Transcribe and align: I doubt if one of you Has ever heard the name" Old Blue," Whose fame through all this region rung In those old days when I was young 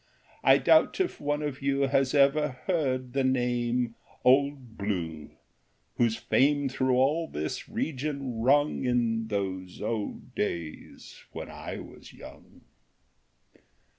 I 0.43 0.57
doubt 0.57 0.99
if 0.99 1.21
one 1.21 1.43
of 1.43 1.61
you 1.61 1.81
Has 1.81 2.15
ever 2.15 2.53
heard 2.65 3.13
the 3.13 3.23
name" 3.23 3.93
Old 4.25 4.75
Blue," 4.75 5.29
Whose 5.97 6.15
fame 6.17 6.69
through 6.69 6.95
all 6.95 7.27
this 7.27 7.69
region 7.69 8.39
rung 8.41 8.83
In 8.83 9.27
those 9.27 9.79
old 9.79 10.33
days 10.33 11.23
when 11.33 11.51
I 11.51 11.77
was 11.77 12.13
young 12.13 12.61